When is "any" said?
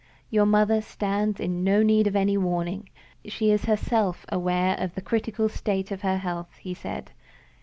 2.15-2.35